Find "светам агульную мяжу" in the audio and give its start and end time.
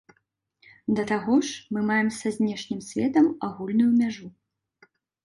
2.89-4.27